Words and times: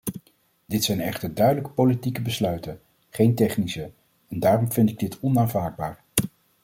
Dit 0.65 0.83
zijn 0.83 1.01
echter 1.01 1.33
duidelijk 1.33 1.73
politieke 1.73 2.21
besluiten, 2.21 2.81
geen 3.09 3.35
technische, 3.35 3.91
en 4.27 4.39
daarom 4.39 4.71
vind 4.71 4.89
ik 4.89 4.99
dit 4.99 5.19
onaanvaardbaar. 5.19 6.03